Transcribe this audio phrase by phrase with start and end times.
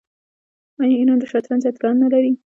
[0.81, 2.31] آیا ایران د شطرنج اتلان نلري؟